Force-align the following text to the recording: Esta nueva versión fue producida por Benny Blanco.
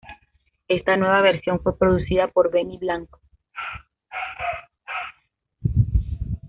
Esta 0.67 0.97
nueva 0.97 1.21
versión 1.21 1.59
fue 1.59 1.77
producida 1.77 2.27
por 2.27 2.49
Benny 2.51 2.79
Blanco. 2.79 3.21